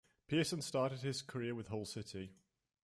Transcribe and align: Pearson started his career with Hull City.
Pearson 0.27 0.63
started 0.63 1.01
his 1.01 1.21
career 1.21 1.53
with 1.53 1.67
Hull 1.67 1.85
City. 1.85 2.33